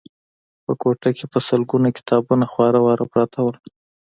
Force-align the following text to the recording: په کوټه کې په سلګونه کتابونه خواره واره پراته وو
په 0.65 0.71
کوټه 0.81 1.09
کې 1.17 1.25
په 1.31 1.39
سلګونه 1.47 1.89
کتابونه 1.97 2.45
خواره 2.51 2.79
واره 2.85 3.05
پراته 3.11 3.39
وو 3.43 3.53